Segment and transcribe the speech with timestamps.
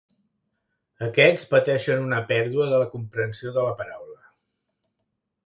[1.07, 4.19] Aquests pateixen una pèrdua de la comprensió de la paraula.